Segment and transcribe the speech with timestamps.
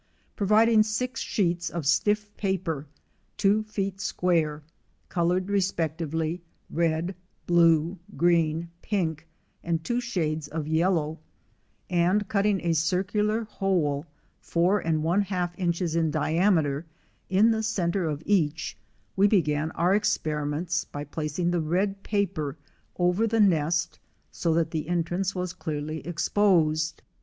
[0.35, 2.87] Providing six sheets of stiff paper
[3.37, 4.63] two feet square,
[5.09, 7.13] colored respectively red,
[7.45, 9.27] blue, green, pink,
[9.63, 11.19] and two shades of yellow,
[11.87, 14.07] and cut ting a circular hole
[14.39, 16.87] four and one half inches in diameter
[17.29, 18.75] in the centre of each,
[19.15, 22.57] we began our experiments by pla cing the red paper
[22.97, 23.99] over the nest
[24.31, 27.03] so that the entrance was clearly exposed.